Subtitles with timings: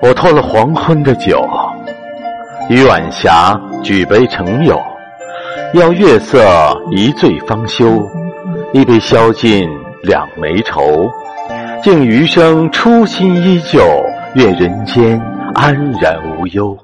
[0.00, 1.48] 我偷了黄昏的酒
[2.68, 4.80] 与晚霞举杯成友
[5.74, 6.40] 邀月色
[6.90, 8.08] 一醉方休
[8.72, 9.68] 一杯消尽
[10.02, 11.10] 两眉愁
[11.82, 13.80] 敬余生初心依旧
[14.34, 15.20] 愿人间
[15.54, 16.74] 安然无忧。